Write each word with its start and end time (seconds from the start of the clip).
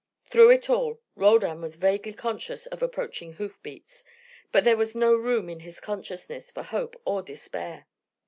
Through 0.25 0.49
it 0.49 0.67
all 0.67 0.99
Roldan 1.13 1.61
was 1.61 1.75
vaguely 1.75 2.13
conscious 2.13 2.65
of 2.65 2.81
approaching 2.81 3.33
hoofbeats, 3.33 4.03
but 4.51 4.63
there 4.63 4.75
was 4.75 4.95
no 4.95 5.13
room 5.13 5.47
in 5.47 5.59
his 5.59 5.79
consciousness 5.79 6.49
for 6.49 6.63
hope 6.63 6.99
or 7.05 7.21
despair. 7.21 7.85